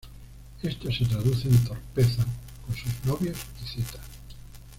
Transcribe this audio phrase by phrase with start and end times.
[0.63, 2.25] Esto se traduce en torpeza
[2.65, 4.01] con sus novios y citas.